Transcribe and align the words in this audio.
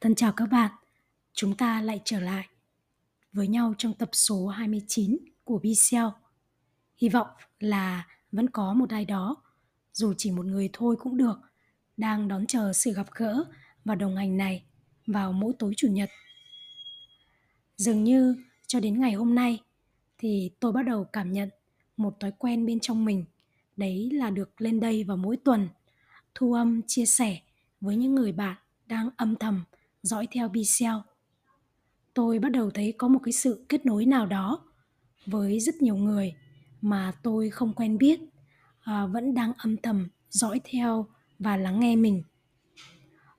Thân 0.00 0.14
chào 0.14 0.32
các 0.32 0.46
bạn, 0.46 0.70
chúng 1.32 1.56
ta 1.56 1.82
lại 1.82 2.00
trở 2.04 2.20
lại 2.20 2.46
với 3.32 3.48
nhau 3.48 3.74
trong 3.78 3.94
tập 3.94 4.08
số 4.12 4.46
29 4.46 5.18
của 5.44 5.58
BCL. 5.58 5.96
Hy 6.96 7.08
vọng 7.08 7.26
là 7.58 8.06
vẫn 8.32 8.50
có 8.50 8.74
một 8.74 8.90
ai 8.90 9.04
đó, 9.04 9.36
dù 9.92 10.14
chỉ 10.16 10.30
một 10.30 10.46
người 10.46 10.70
thôi 10.72 10.96
cũng 11.00 11.16
được, 11.16 11.38
đang 11.96 12.28
đón 12.28 12.46
chờ 12.46 12.72
sự 12.72 12.92
gặp 12.92 13.06
gỡ 13.14 13.44
và 13.84 13.94
đồng 13.94 14.16
hành 14.16 14.36
này 14.36 14.64
vào 15.06 15.32
mỗi 15.32 15.52
tối 15.58 15.72
chủ 15.76 15.88
nhật. 15.88 16.10
Dường 17.76 18.04
như 18.04 18.36
cho 18.66 18.80
đến 18.80 19.00
ngày 19.00 19.12
hôm 19.12 19.34
nay 19.34 19.58
thì 20.18 20.50
tôi 20.60 20.72
bắt 20.72 20.82
đầu 20.82 21.04
cảm 21.04 21.32
nhận 21.32 21.48
một 21.96 22.20
thói 22.20 22.32
quen 22.38 22.66
bên 22.66 22.80
trong 22.80 23.04
mình, 23.04 23.24
đấy 23.76 24.10
là 24.12 24.30
được 24.30 24.60
lên 24.60 24.80
đây 24.80 25.04
vào 25.04 25.16
mỗi 25.16 25.36
tuần, 25.36 25.68
thu 26.34 26.52
âm 26.52 26.80
chia 26.86 27.06
sẻ 27.06 27.40
với 27.80 27.96
những 27.96 28.14
người 28.14 28.32
bạn 28.32 28.56
đang 28.86 29.10
âm 29.16 29.36
thầm 29.36 29.64
dõi 30.02 30.28
theo 30.30 30.48
Bicel. 30.48 30.94
Tôi 32.14 32.38
bắt 32.38 32.52
đầu 32.52 32.70
thấy 32.70 32.94
có 32.98 33.08
một 33.08 33.18
cái 33.24 33.32
sự 33.32 33.66
kết 33.68 33.86
nối 33.86 34.06
nào 34.06 34.26
đó 34.26 34.66
với 35.26 35.60
rất 35.60 35.74
nhiều 35.82 35.96
người 35.96 36.34
mà 36.80 37.12
tôi 37.22 37.50
không 37.50 37.72
quen 37.72 37.98
biết 37.98 38.20
à, 38.80 39.06
vẫn 39.06 39.34
đang 39.34 39.52
âm 39.56 39.76
thầm 39.76 40.08
dõi 40.30 40.60
theo 40.64 41.06
và 41.38 41.56
lắng 41.56 41.80
nghe 41.80 41.96
mình. 41.96 42.22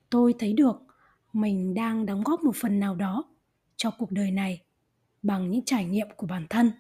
Tôi 0.09 0.33
thấy 0.39 0.53
được 0.53 0.75
mình 1.33 1.73
đang 1.73 2.05
đóng 2.05 2.23
góp 2.23 2.43
một 2.43 2.55
phần 2.55 2.79
nào 2.79 2.95
đó 2.95 3.23
cho 3.75 3.91
cuộc 3.91 4.11
đời 4.11 4.31
này 4.31 4.61
bằng 5.23 5.51
những 5.51 5.65
trải 5.65 5.85
nghiệm 5.85 6.07
của 6.15 6.27
bản 6.27 6.47
thân. 6.49 6.71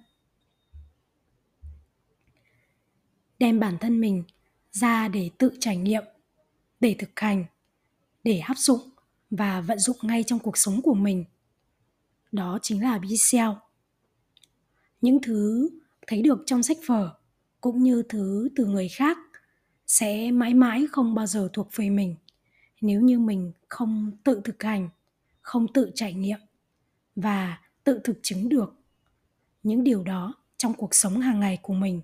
Đem 3.39 3.59
bản 3.59 3.77
thân 3.79 4.01
mình 4.01 4.23
ra 4.71 5.07
để 5.07 5.29
tự 5.37 5.51
trải 5.59 5.77
nghiệm, 5.77 6.03
để 6.79 6.95
thực 6.99 7.19
hành, 7.19 7.45
để 8.23 8.37
áp 8.37 8.57
dụng 8.57 8.90
và 9.31 9.61
vận 9.61 9.79
dụng 9.79 9.97
ngay 10.01 10.23
trong 10.23 10.39
cuộc 10.39 10.57
sống 10.57 10.81
của 10.81 10.93
mình 10.93 11.25
đó 12.31 12.59
chính 12.61 12.83
là 12.83 12.99
BCL. 12.99 13.37
Những 15.01 15.21
thứ 15.21 15.69
thấy 16.07 16.21
được 16.21 16.43
trong 16.45 16.63
sách 16.63 16.77
vở 16.85 17.17
cũng 17.61 17.83
như 17.83 18.03
thứ 18.09 18.49
từ 18.55 18.65
người 18.65 18.89
khác 18.89 19.17
sẽ 19.87 20.31
mãi 20.31 20.53
mãi 20.53 20.87
không 20.91 21.15
bao 21.15 21.27
giờ 21.27 21.49
thuộc 21.53 21.69
về 21.75 21.89
mình 21.89 22.15
nếu 22.81 23.01
như 23.01 23.19
mình 23.19 23.51
không 23.69 24.11
tự 24.23 24.41
thực 24.43 24.63
hành, 24.63 24.89
không 25.41 25.73
tự 25.73 25.91
trải 25.95 26.13
nghiệm 26.13 26.39
và 27.15 27.59
tự 27.83 27.99
thực 28.03 28.19
chứng 28.23 28.49
được 28.49 28.75
những 29.63 29.83
điều 29.83 30.03
đó 30.03 30.33
trong 30.57 30.73
cuộc 30.73 30.95
sống 30.95 31.21
hàng 31.21 31.39
ngày 31.39 31.59
của 31.61 31.73
mình. 31.73 32.01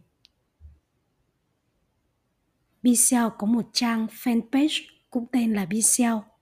BCL 2.83 3.15
có 3.37 3.47
một 3.47 3.69
trang 3.73 4.05
fanpage 4.05 4.83
cũng 5.09 5.25
tên 5.31 5.53
là 5.53 5.65
BCL 5.65 6.36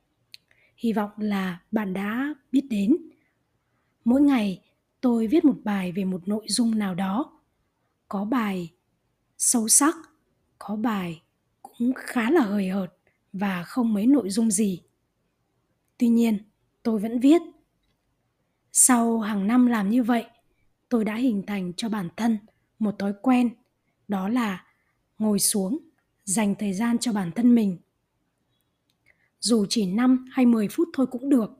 hy 0.86 0.94
vọng 0.94 1.12
là 1.18 1.60
bạn 1.72 1.94
đã 1.94 2.34
biết 2.52 2.68
đến. 2.70 2.98
Mỗi 4.04 4.22
ngày, 4.22 4.62
tôi 5.02 5.28
viết 5.28 5.46
một 5.46 5.56
bài 5.64 5.92
về 5.92 6.06
một 6.06 6.28
nội 6.28 6.46
dung 6.48 6.78
nào 6.78 6.96
đó. 6.96 7.42
Có 8.08 8.26
bài 8.26 8.74
sâu 9.38 9.68
sắc, 9.68 9.96
có 10.60 10.76
bài 10.76 11.22
cũng 11.62 11.94
khá 11.96 12.32
là 12.32 12.42
hời 12.42 12.70
hợt 12.70 12.94
và 13.34 13.64
không 13.64 13.94
mấy 13.94 14.08
nội 14.08 14.30
dung 14.30 14.52
gì. 14.52 14.82
Tuy 15.98 16.08
nhiên, 16.08 16.38
tôi 16.84 17.00
vẫn 17.00 17.20
viết. 17.20 17.42
Sau 18.72 19.20
hàng 19.20 19.48
năm 19.48 19.68
làm 19.68 19.90
như 19.90 20.04
vậy, 20.04 20.26
tôi 20.90 21.06
đã 21.06 21.16
hình 21.16 21.44
thành 21.48 21.74
cho 21.74 21.90
bản 21.90 22.10
thân 22.18 22.38
một 22.80 23.00
thói 23.00 23.14
quen, 23.22 23.56
đó 24.08 24.30
là 24.30 24.66
ngồi 25.20 25.40
xuống, 25.40 25.80
dành 26.26 26.56
thời 26.60 26.74
gian 26.74 26.98
cho 26.98 27.14
bản 27.14 27.32
thân 27.32 27.56
mình 27.56 27.78
dù 29.46 29.66
chỉ 29.70 29.86
5 29.86 30.26
hay 30.32 30.46
10 30.46 30.68
phút 30.68 30.90
thôi 30.94 31.06
cũng 31.12 31.30
được. 31.30 31.52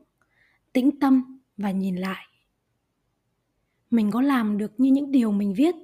Tĩnh 0.72 1.00
tâm 1.00 1.40
và 1.56 1.70
nhìn 1.70 1.96
lại. 1.96 2.26
Mình 3.90 4.10
có 4.10 4.22
làm 4.22 4.58
được 4.58 4.80
như 4.80 4.90
những 4.90 5.12
điều 5.12 5.32
mình 5.32 5.54
viết 5.54 5.74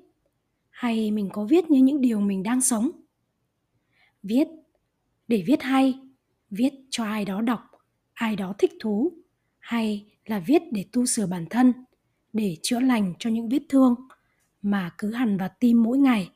hay 0.71 1.11
mình 1.11 1.29
có 1.33 1.45
viết 1.45 1.71
như 1.71 1.83
những 1.83 2.01
điều 2.01 2.21
mình 2.21 2.43
đang 2.43 2.61
sống? 2.61 2.91
Viết 4.23 4.49
để 5.29 5.45
viết 5.47 5.63
hay, 5.63 5.99
viết 6.51 6.73
cho 6.91 7.05
ai 7.05 7.25
đó 7.25 7.41
đọc, 7.41 7.61
ai 8.13 8.37
đó 8.37 8.55
thích 8.59 8.73
thú 8.81 9.13
hay 9.59 10.13
là 10.25 10.39
viết 10.39 10.63
để 10.73 10.85
tu 10.93 11.07
sửa 11.07 11.27
bản 11.27 11.47
thân, 11.51 11.73
để 12.33 12.57
chữa 12.63 12.81
lành 12.81 13.15
cho 13.19 13.31
những 13.31 13.49
vết 13.49 13.63
thương 13.69 13.95
mà 14.63 14.95
cứ 14.99 15.13
hằn 15.13 15.37
vào 15.37 15.49
tim 15.61 15.83
mỗi 15.83 15.99
ngày. 15.99 16.31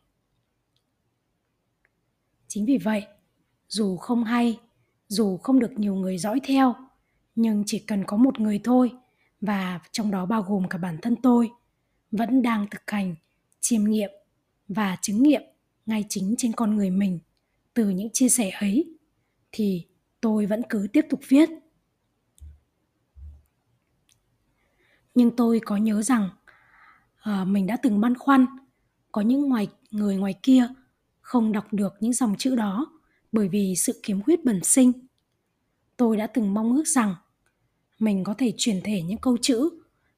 Chính 2.49 2.67
vì 2.67 2.79
vậy, 2.79 3.07
dù 3.69 3.97
không 3.97 4.25
hay 4.25 4.59
dù 5.09 5.37
không 5.37 5.59
được 5.59 5.73
nhiều 5.77 5.95
người 5.95 6.19
dõi 6.19 6.41
theo 6.45 6.75
nhưng 7.35 7.63
chỉ 7.67 7.79
cần 7.79 8.05
có 8.05 8.17
một 8.17 8.41
người 8.41 8.61
thôi 8.65 8.93
và 9.41 9.81
trong 9.93 10.11
đó 10.11 10.27
bao 10.27 10.43
gồm 10.43 10.69
cả 10.69 10.79
bản 10.79 10.99
thân 11.03 11.17
tôi 11.17 11.51
vẫn 12.11 12.43
đang 12.43 12.67
thực 12.71 12.91
hành 12.91 13.15
chiêm 13.61 13.85
nghiệm 13.85 14.11
và 14.69 14.97
chứng 15.03 15.23
nghiệm 15.23 15.43
ngay 15.87 16.05
chính 16.09 16.35
trên 16.39 16.53
con 16.53 16.77
người 16.77 16.91
mình. 16.91 17.19
Từ 17.75 17.89
những 17.89 18.09
chia 18.13 18.29
sẻ 18.29 18.51
ấy 18.51 18.99
thì 19.53 19.87
tôi 20.21 20.47
vẫn 20.47 20.63
cứ 20.69 20.87
tiếp 20.93 21.07
tục 21.11 21.21
viết. 21.29 21.49
Nhưng 25.15 25.37
tôi 25.37 25.61
có 25.65 25.77
nhớ 25.77 26.03
rằng 26.03 26.29
à, 27.17 27.45
mình 27.45 27.67
đã 27.67 27.77
từng 27.83 28.01
băn 28.01 28.15
khoăn 28.15 28.47
có 29.13 29.21
những 29.21 29.49
ngoài 29.49 29.69
người 29.91 30.17
ngoài 30.17 30.35
kia 30.43 30.69
không 31.21 31.53
đọc 31.53 31.73
được 31.73 31.95
những 32.01 32.13
dòng 32.13 32.35
chữ 32.39 32.57
đó 32.57 32.96
bởi 33.37 33.49
vì 33.49 33.75
sự 33.77 34.01
kiếm 34.03 34.23
khuyết 34.23 34.45
bẩm 34.45 34.63
sinh. 34.63 34.93
Tôi 35.97 36.17
đã 36.17 36.27
từng 36.27 36.55
mong 36.55 36.77
ước 36.77 36.85
rằng 36.87 37.15
mình 37.99 38.25
có 38.25 38.35
thể 38.39 38.53
truyền 38.57 38.81
thể 38.85 39.03
những 39.03 39.19
câu 39.19 39.37
chữ 39.37 39.71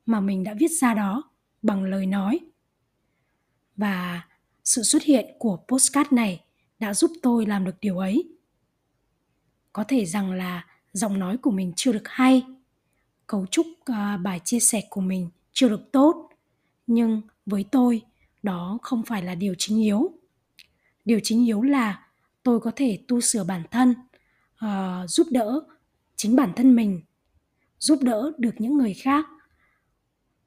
mà 0.07 0.21
mình 0.21 0.45
đã 0.45 0.55
viết 0.55 0.69
ra 0.69 0.95
đó 0.95 1.31
bằng 1.63 1.85
lời 1.85 2.07
nói. 2.07 2.41
Và 3.77 4.27
sự 4.65 4.83
xuất 4.83 5.03
hiện 5.03 5.27
của 5.39 5.59
postcard 5.69 6.13
này 6.13 6.45
đã 6.79 6.95
giúp 6.95 7.11
tôi 7.23 7.47
làm 7.47 7.65
được 7.65 7.75
điều 7.81 7.99
ấy. 7.99 8.29
Có 9.73 9.85
thể 9.85 10.05
rằng 10.05 10.33
là 10.33 10.67
giọng 10.93 11.19
nói 11.19 11.37
của 11.37 11.51
mình 11.51 11.73
chưa 11.77 11.93
được 11.93 12.09
hay, 12.09 12.43
cấu 13.27 13.47
trúc 13.47 13.67
uh, 13.67 14.21
bài 14.23 14.41
chia 14.45 14.61
sẻ 14.61 14.83
của 14.91 15.01
mình 15.01 15.29
chưa 15.53 15.69
được 15.69 15.93
tốt, 15.93 16.29
nhưng 16.87 17.23
với 17.47 17.65
tôi 17.73 18.03
đó 18.43 18.79
không 18.83 19.03
phải 19.03 19.23
là 19.23 19.35
điều 19.35 19.55
chính 19.59 19.83
yếu. 19.83 20.13
Điều 21.05 21.21
chính 21.23 21.47
yếu 21.47 21.63
là 21.63 22.08
tôi 22.49 22.61
có 22.61 22.71
thể 22.77 22.99
tu 23.09 23.21
sửa 23.21 23.45
bản 23.45 23.63
thân 23.71 23.95
uh, 24.65 25.11
giúp 25.11 25.27
đỡ 25.31 25.61
chính 26.17 26.37
bản 26.37 26.53
thân 26.57 26.77
mình 26.77 27.01
giúp 27.79 27.99
đỡ 28.03 28.33
được 28.39 28.55
những 28.59 28.79
người 28.79 28.95
khác. 28.95 29.27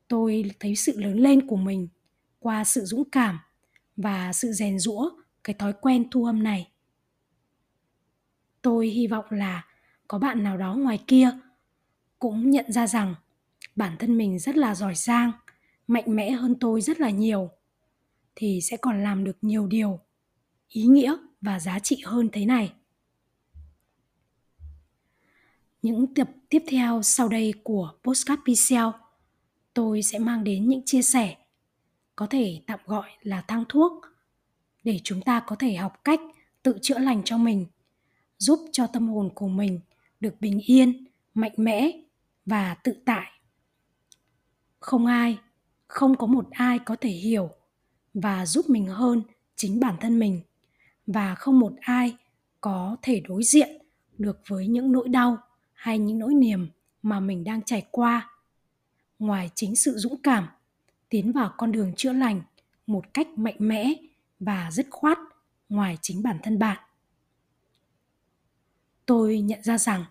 Tôi 0.07 0.51
thấy 0.59 0.75
sự 0.75 0.99
lớn 0.99 1.19
lên 1.19 1.47
của 1.47 1.55
mình 1.55 1.87
qua 2.39 2.63
sự 2.63 2.85
dũng 2.85 3.09
cảm 3.09 3.39
và 3.97 4.33
sự 4.33 4.51
rèn 4.51 4.79
rũa 4.79 5.09
cái 5.43 5.53
thói 5.53 5.73
quen 5.81 6.09
thu 6.11 6.25
âm 6.25 6.43
này. 6.43 6.71
Tôi 8.61 8.87
hy 8.87 9.07
vọng 9.07 9.25
là 9.29 9.65
có 10.07 10.17
bạn 10.19 10.43
nào 10.43 10.57
đó 10.57 10.75
ngoài 10.75 11.03
kia 11.07 11.31
cũng 12.19 12.49
nhận 12.49 12.71
ra 12.71 12.87
rằng 12.87 13.15
bản 13.75 13.95
thân 13.99 14.17
mình 14.17 14.39
rất 14.39 14.57
là 14.57 14.75
giỏi 14.75 14.95
giang 14.95 15.31
mạnh 15.87 16.15
mẽ 16.15 16.31
hơn 16.31 16.55
tôi 16.59 16.81
rất 16.81 16.99
là 16.99 17.09
nhiều 17.09 17.49
thì 18.35 18.59
sẽ 18.61 18.77
còn 18.77 19.03
làm 19.03 19.23
được 19.23 19.37
nhiều 19.41 19.67
điều 19.67 19.99
ý 20.69 20.83
nghĩa 20.83 21.17
và 21.41 21.59
giá 21.59 21.79
trị 21.79 22.01
hơn 22.05 22.29
thế 22.31 22.45
này. 22.45 22.73
Những 25.81 26.13
tập 26.13 26.29
tiếp 26.49 26.63
theo 26.67 27.01
sau 27.01 27.27
đây 27.27 27.53
của 27.63 27.93
Postcard 28.03 28.41
Pixel, 28.45 28.87
tôi 29.73 30.01
sẽ 30.01 30.19
mang 30.19 30.43
đến 30.43 30.67
những 30.67 30.81
chia 30.85 31.01
sẻ, 31.01 31.37
có 32.15 32.27
thể 32.27 32.61
tạm 32.67 32.79
gọi 32.85 33.09
là 33.21 33.41
thang 33.41 33.63
thuốc, 33.69 34.01
để 34.83 34.99
chúng 35.03 35.21
ta 35.21 35.39
có 35.47 35.55
thể 35.55 35.75
học 35.75 36.03
cách 36.03 36.19
tự 36.63 36.77
chữa 36.81 36.99
lành 36.99 37.21
cho 37.25 37.37
mình, 37.37 37.65
giúp 38.37 38.59
cho 38.71 38.87
tâm 38.87 39.09
hồn 39.09 39.29
của 39.35 39.47
mình 39.47 39.79
được 40.19 40.41
bình 40.41 40.59
yên, 40.65 41.07
mạnh 41.33 41.53
mẽ 41.57 41.91
và 42.45 42.73
tự 42.73 42.93
tại. 43.05 43.31
Không 44.79 45.05
ai, 45.05 45.37
không 45.87 46.17
có 46.17 46.27
một 46.27 46.47
ai 46.51 46.79
có 46.79 46.95
thể 47.01 47.09
hiểu 47.09 47.49
và 48.13 48.45
giúp 48.45 48.69
mình 48.69 48.87
hơn 48.87 49.23
chính 49.55 49.79
bản 49.79 49.95
thân 49.99 50.19
mình 50.19 50.41
và 51.07 51.35
không 51.35 51.59
một 51.59 51.73
ai 51.81 52.17
có 52.61 52.97
thể 53.01 53.19
đối 53.19 53.43
diện 53.43 53.69
được 54.17 54.39
với 54.47 54.67
những 54.67 54.91
nỗi 54.91 55.09
đau 55.09 55.37
hay 55.73 55.99
những 55.99 56.19
nỗi 56.19 56.33
niềm 56.33 56.69
mà 57.03 57.19
mình 57.19 57.43
đang 57.43 57.61
trải 57.61 57.85
qua. 57.91 58.29
Ngoài 59.19 59.49
chính 59.55 59.75
sự 59.75 59.97
dũng 59.97 60.21
cảm, 60.21 60.47
tiến 61.09 61.31
vào 61.31 61.53
con 61.57 61.71
đường 61.71 61.93
chữa 61.95 62.13
lành 62.13 62.41
một 62.87 63.13
cách 63.13 63.27
mạnh 63.37 63.55
mẽ 63.59 63.93
và 64.39 64.71
dứt 64.71 64.87
khoát 64.89 65.17
ngoài 65.69 65.97
chính 66.01 66.23
bản 66.23 66.39
thân 66.43 66.59
bạn. 66.59 66.77
Tôi 69.05 69.41
nhận 69.41 69.63
ra 69.63 69.77
rằng, 69.77 70.05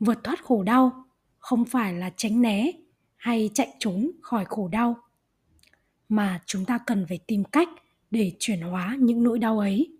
vượt 0.00 0.18
thoát 0.24 0.44
khổ 0.44 0.62
đau 0.62 1.04
không 1.38 1.64
phải 1.64 1.94
là 1.94 2.10
tránh 2.16 2.42
né 2.42 2.72
hay 3.16 3.50
chạy 3.54 3.74
trốn 3.78 4.10
khỏi 4.22 4.44
khổ 4.44 4.68
đau, 4.68 4.96
mà 6.08 6.40
chúng 6.46 6.64
ta 6.64 6.78
cần 6.86 7.06
phải 7.08 7.18
tìm 7.26 7.44
cách 7.44 7.68
để 8.10 8.32
chuyển 8.38 8.60
hóa 8.60 8.96
những 9.00 9.22
nỗi 9.22 9.38
đau 9.38 9.58
ấy 9.58 9.97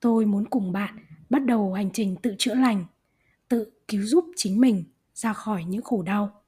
tôi 0.00 0.26
muốn 0.26 0.48
cùng 0.48 0.72
bạn 0.72 0.98
bắt 1.30 1.44
đầu 1.44 1.72
hành 1.72 1.90
trình 1.92 2.16
tự 2.22 2.34
chữa 2.38 2.54
lành, 2.54 2.84
tự 3.48 3.72
cứu 3.88 4.02
giúp 4.02 4.24
chính 4.36 4.60
mình 4.60 4.84
ra 5.14 5.32
khỏi 5.32 5.64
những 5.64 5.82
khổ 5.82 6.02
đau. 6.02 6.42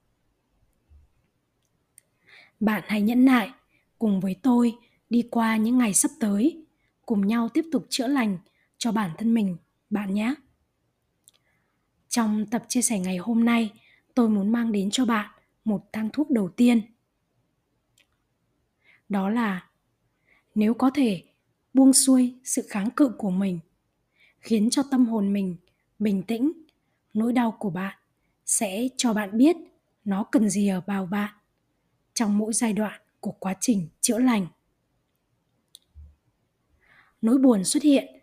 Bạn 2.60 2.82
hãy 2.86 3.02
nhẫn 3.02 3.24
nại 3.24 3.50
cùng 3.98 4.20
với 4.20 4.36
tôi 4.42 4.74
đi 5.10 5.28
qua 5.30 5.56
những 5.56 5.78
ngày 5.78 5.94
sắp 5.94 6.10
tới, 6.20 6.66
cùng 7.06 7.26
nhau 7.26 7.48
tiếp 7.48 7.64
tục 7.72 7.86
chữa 7.88 8.06
lành 8.06 8.38
cho 8.78 8.92
bản 8.92 9.10
thân 9.18 9.34
mình, 9.34 9.56
bạn 9.90 10.14
nhé. 10.14 10.34
Trong 12.08 12.46
tập 12.46 12.64
chia 12.68 12.82
sẻ 12.82 12.98
ngày 12.98 13.16
hôm 13.16 13.44
nay, 13.44 13.72
tôi 14.14 14.28
muốn 14.28 14.52
mang 14.52 14.72
đến 14.72 14.90
cho 14.90 15.04
bạn 15.04 15.30
một 15.64 15.92
thang 15.92 16.10
thuốc 16.12 16.30
đầu 16.30 16.48
tiên. 16.48 16.80
Đó 19.08 19.28
là, 19.30 19.68
nếu 20.54 20.74
có 20.74 20.90
thể 20.94 21.22
buông 21.74 21.92
xuôi 21.92 22.34
sự 22.44 22.66
kháng 22.68 22.90
cự 22.90 23.14
của 23.18 23.30
mình, 23.30 23.58
khiến 24.40 24.70
cho 24.70 24.82
tâm 24.90 25.06
hồn 25.06 25.32
mình 25.32 25.56
bình 25.98 26.22
tĩnh, 26.22 26.52
nỗi 27.14 27.32
đau 27.32 27.56
của 27.58 27.70
bạn 27.70 27.98
sẽ 28.46 28.88
cho 28.96 29.14
bạn 29.14 29.38
biết 29.38 29.56
nó 30.04 30.24
cần 30.24 30.48
gì 30.48 30.68
ở 30.68 30.80
bào 30.80 31.06
bạn 31.06 31.34
trong 32.14 32.38
mỗi 32.38 32.52
giai 32.52 32.72
đoạn 32.72 33.00
của 33.20 33.32
quá 33.32 33.54
trình 33.60 33.88
chữa 34.00 34.18
lành. 34.18 34.46
Nỗi 37.22 37.38
buồn 37.38 37.64
xuất 37.64 37.82
hiện, 37.82 38.20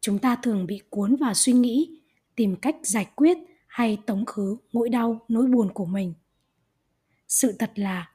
chúng 0.00 0.18
ta 0.18 0.36
thường 0.36 0.66
bị 0.66 0.80
cuốn 0.90 1.16
vào 1.16 1.34
suy 1.34 1.52
nghĩ, 1.52 2.00
tìm 2.34 2.56
cách 2.56 2.76
giải 2.82 3.06
quyết 3.14 3.38
hay 3.66 3.98
tống 4.06 4.24
khứ 4.24 4.56
nỗi 4.72 4.88
đau, 4.88 5.24
nỗi 5.28 5.46
buồn 5.46 5.72
của 5.74 5.86
mình. 5.86 6.14
Sự 7.28 7.52
thật 7.58 7.72
là, 7.74 8.10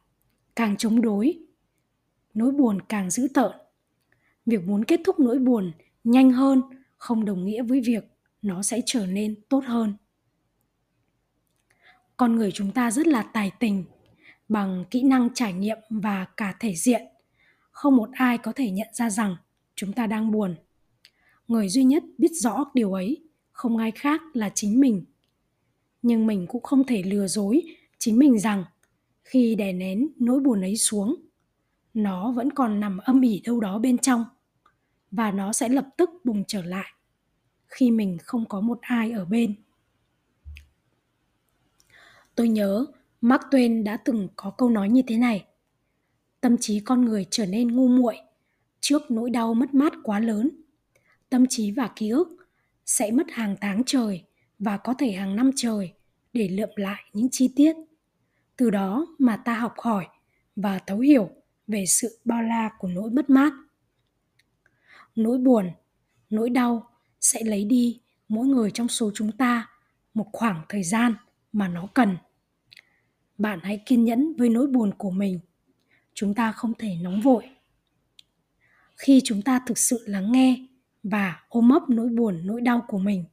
càng 0.56 0.78
chống 0.78 1.02
đối, 1.02 1.40
nỗi 2.34 2.52
buồn 2.52 2.82
càng 2.82 3.10
dữ 3.10 3.28
tợn 3.34 3.52
việc 4.46 4.68
muốn 4.68 4.86
kết 4.86 5.00
thúc 5.06 5.20
nỗi 5.20 5.40
buồn 5.40 5.72
nhanh 6.04 6.32
hơn, 6.32 6.62
không 6.98 7.26
đồng 7.26 7.46
nghĩa 7.46 7.64
với 7.64 7.82
việc 7.82 8.04
nó 8.42 8.64
sẽ 8.64 8.82
trở 8.86 9.06
nên 9.06 9.36
tốt 9.50 9.64
hơn. 9.66 9.94
Con 12.18 12.36
người 12.36 12.52
chúng 12.52 12.72
ta 12.72 12.92
rất 12.92 13.08
là 13.08 13.24
tài 13.24 13.52
tình, 13.60 13.84
bằng 14.50 14.86
kỹ 14.92 15.04
năng 15.04 15.30
trải 15.34 15.54
nghiệm 15.54 15.78
và 15.90 16.26
cả 16.38 16.56
thể 16.60 16.76
diện. 16.76 17.02
Không 17.72 17.96
một 17.96 18.10
ai 18.14 18.38
có 18.38 18.52
thể 18.52 18.72
nhận 18.72 18.88
ra 18.94 19.10
rằng 19.10 19.36
chúng 19.76 19.94
ta 19.94 20.08
đang 20.08 20.32
buồn. 20.32 20.56
Người 21.48 21.70
duy 21.70 21.84
nhất 21.84 22.04
biết 22.18 22.32
rõ 22.32 22.66
điều 22.74 22.94
ấy, 22.94 23.24
không 23.52 23.78
ai 23.78 23.92
khác 23.92 24.22
là 24.34 24.52
chính 24.56 24.80
mình. 24.80 25.06
Nhưng 26.02 26.28
mình 26.28 26.48
cũng 26.48 26.64
không 26.64 26.84
thể 26.84 27.04
lừa 27.04 27.28
dối 27.28 27.62
chính 27.98 28.20
mình 28.20 28.40
rằng 28.40 28.64
khi 29.24 29.56
đè 29.56 29.74
nén 29.74 30.08
nỗi 30.20 30.40
buồn 30.40 30.62
ấy 30.62 30.78
xuống 30.78 31.16
nó 31.94 32.32
vẫn 32.32 32.52
còn 32.52 32.80
nằm 32.80 32.98
âm 32.98 33.22
ỉ 33.22 33.42
đâu 33.46 33.60
đó 33.60 33.80
bên 33.80 33.98
trong, 33.98 34.26
và 35.12 35.32
nó 35.32 35.54
sẽ 35.54 35.70
lập 35.70 35.86
tức 35.98 36.10
bùng 36.24 36.44
trở 36.48 36.64
lại 36.64 36.94
khi 37.68 37.92
mình 37.92 38.18
không 38.24 38.46
có 38.46 38.62
một 38.62 38.80
ai 38.82 39.12
ở 39.12 39.26
bên. 39.26 39.56
Tôi 42.36 42.50
nhớ 42.50 42.86
mark 43.22 43.42
twain 43.42 43.84
đã 43.84 43.98
từng 43.98 44.28
có 44.36 44.52
câu 44.58 44.70
nói 44.70 44.90
như 44.90 45.02
thế 45.08 45.18
này, 45.18 45.46
tâm 46.42 46.58
trí 46.58 46.80
con 46.80 47.06
người 47.06 47.26
trở 47.32 47.46
nên 47.46 47.76
ngu 47.76 47.88
muội 47.88 48.18
trước 48.80 49.12
nỗi 49.12 49.30
đau 49.30 49.54
mất 49.54 49.74
mát 49.74 49.94
quá 50.04 50.20
lớn. 50.20 50.50
Tâm 51.30 51.46
trí 51.48 51.72
và 51.72 51.90
ký 51.96 52.10
ức 52.10 52.28
sẽ 52.86 53.12
mất 53.12 53.32
hàng 53.32 53.56
tháng 53.62 53.84
trời 53.86 54.24
và 54.60 54.78
có 54.78 54.94
thể 54.94 55.12
hàng 55.12 55.36
năm 55.36 55.52
trời 55.56 55.94
để 56.34 56.48
lượm 56.48 56.70
lại 56.76 57.04
những 57.14 57.28
chi 57.32 57.54
tiết. 57.56 57.76
Từ 58.58 58.70
đó 58.70 59.08
mà 59.20 59.38
ta 59.38 59.54
học 59.54 59.74
hỏi 59.78 60.08
và 60.56 60.80
thấu 60.80 61.00
hiểu 61.00 61.30
về 61.72 61.86
sự 61.86 62.20
bao 62.26 62.42
la 62.42 62.70
của 62.80 62.88
nỗi 62.88 63.10
mất 63.10 63.30
mát. 63.30 63.54
Nỗi 65.16 65.38
buồn, 65.38 65.72
nỗi 66.30 66.50
đau 66.50 66.90
sẽ 67.22 67.44
lấy 67.44 67.66
đi 67.66 68.02
mỗi 68.30 68.48
người 68.48 68.72
trong 68.72 68.88
số 68.88 69.12
chúng 69.16 69.32
ta 69.32 69.70
một 70.14 70.28
khoảng 70.34 70.62
thời 70.70 70.84
gian 70.84 71.14
mà 71.54 71.68
nó 71.68 71.88
cần. 71.94 72.18
Bạn 73.38 73.60
hãy 73.64 73.84
kiên 73.86 74.04
nhẫn 74.06 74.34
với 74.38 74.50
nỗi 74.50 74.68
buồn 74.68 74.92
của 74.98 75.12
mình. 75.12 75.40
Chúng 76.14 76.34
ta 76.34 76.52
không 76.52 76.74
thể 76.74 76.96
nóng 77.02 77.22
vội. 77.22 77.50
Khi 78.98 79.22
chúng 79.24 79.42
ta 79.42 79.60
thực 79.68 79.78
sự 79.78 80.04
lắng 80.08 80.32
nghe 80.32 80.68
và 81.04 81.44
ôm 81.50 81.70
ấp 81.70 81.90
nỗi 81.90 82.10
buồn, 82.10 82.42
nỗi 82.46 82.62
đau 82.62 82.86
của 82.88 82.98
mình, 82.98 83.26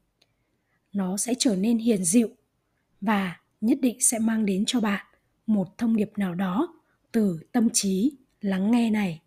nó 0.93 1.17
sẽ 1.17 1.35
trở 1.39 1.57
nên 1.57 1.79
hiền 1.79 2.05
dịu 2.05 2.29
và 3.01 3.41
nhất 3.61 3.79
định 3.83 3.97
sẽ 4.01 4.19
mang 4.19 4.47
đến 4.47 4.65
cho 4.67 4.81
bạn 4.81 5.07
một 5.47 5.79
thông 5.79 5.97
điệp 5.97 6.13
nào 6.17 6.35
đó 6.35 6.75
từ 7.13 7.41
tâm 7.53 7.69
trí 7.73 8.17
lắng 8.41 8.71
nghe 8.71 8.91
này. 8.91 9.23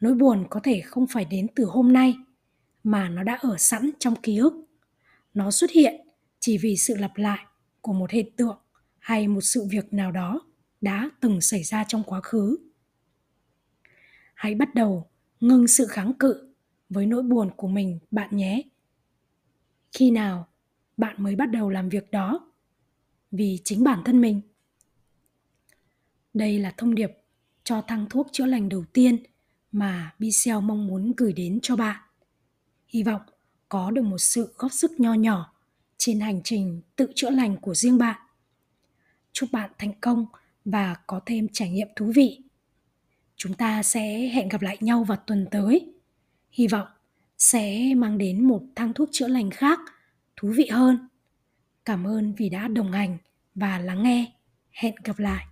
Nỗi 0.00 0.14
buồn 0.14 0.46
có 0.50 0.60
thể 0.64 0.80
không 0.80 1.06
phải 1.06 1.24
đến 1.24 1.46
từ 1.54 1.64
hôm 1.64 1.92
nay, 1.92 2.14
mà 2.82 3.08
nó 3.08 3.22
đã 3.22 3.34
ở 3.34 3.56
sẵn 3.58 3.90
trong 3.98 4.14
ký 4.22 4.38
ức. 4.38 4.66
Nó 5.34 5.50
xuất 5.50 5.70
hiện 5.70 6.06
chỉ 6.40 6.58
vì 6.58 6.76
sự 6.76 6.96
lặp 6.96 7.16
lại 7.16 7.46
của 7.80 7.92
một 7.92 8.10
hiện 8.10 8.36
tượng 8.36 8.58
hay 8.98 9.28
một 9.28 9.40
sự 9.40 9.64
việc 9.70 9.92
nào 9.92 10.12
đó 10.12 10.40
đã 10.80 11.10
từng 11.20 11.40
xảy 11.40 11.62
ra 11.62 11.84
trong 11.88 12.02
quá 12.02 12.20
khứ. 12.20 12.56
Hãy 14.34 14.54
bắt 14.54 14.74
đầu 14.74 15.10
ngừng 15.40 15.68
sự 15.68 15.86
kháng 15.86 16.12
cự 16.18 16.54
với 16.88 17.06
nỗi 17.06 17.22
buồn 17.22 17.50
của 17.56 17.68
mình, 17.68 17.98
bạn 18.10 18.36
nhé. 18.36 18.62
Khi 19.92 20.10
nào 20.10 20.48
bạn 20.96 21.22
mới 21.22 21.36
bắt 21.36 21.50
đầu 21.50 21.70
làm 21.70 21.88
việc 21.88 22.10
đó? 22.10 22.52
Vì 23.30 23.58
chính 23.64 23.84
bản 23.84 24.02
thân 24.04 24.20
mình. 24.20 24.40
Đây 26.34 26.58
là 26.58 26.74
thông 26.76 26.94
điệp 26.94 27.10
cho 27.64 27.82
thang 27.82 28.06
thuốc 28.10 28.28
chữa 28.32 28.46
lành 28.46 28.68
đầu 28.68 28.84
tiên 28.92 29.18
mà 29.72 30.14
Michel 30.18 30.60
mong 30.60 30.86
muốn 30.86 31.12
gửi 31.16 31.32
đến 31.32 31.58
cho 31.62 31.76
bạn. 31.76 31.96
Hy 32.88 33.02
vọng 33.02 33.22
có 33.68 33.90
được 33.90 34.02
một 34.02 34.18
sự 34.18 34.54
góp 34.58 34.72
sức 34.72 35.00
nho 35.00 35.14
nhỏ 35.14 35.54
trên 35.96 36.20
hành 36.20 36.42
trình 36.42 36.82
tự 36.96 37.12
chữa 37.14 37.30
lành 37.30 37.56
của 37.56 37.74
riêng 37.74 37.98
bạn. 37.98 38.20
Chúc 39.32 39.52
bạn 39.52 39.70
thành 39.78 39.92
công 40.00 40.26
và 40.64 40.96
có 41.06 41.20
thêm 41.26 41.48
trải 41.52 41.70
nghiệm 41.70 41.88
thú 41.96 42.12
vị. 42.14 42.40
Chúng 43.36 43.54
ta 43.54 43.82
sẽ 43.82 44.28
hẹn 44.28 44.48
gặp 44.48 44.62
lại 44.62 44.76
nhau 44.80 45.04
vào 45.04 45.18
tuần 45.26 45.46
tới. 45.50 45.92
Hy 46.50 46.66
vọng 46.66 46.88
sẽ 47.38 47.94
mang 47.96 48.18
đến 48.18 48.48
một 48.48 48.62
thang 48.76 48.92
thuốc 48.92 49.08
chữa 49.12 49.28
lành 49.28 49.50
khác, 49.50 49.80
thú 50.36 50.52
vị 50.56 50.66
hơn. 50.66 51.08
Cảm 51.84 52.06
ơn 52.06 52.34
vì 52.34 52.48
đã 52.48 52.68
đồng 52.68 52.92
hành 52.92 53.18
và 53.54 53.78
lắng 53.78 54.02
nghe. 54.02 54.32
Hẹn 54.70 54.94
gặp 55.04 55.18
lại. 55.18 55.46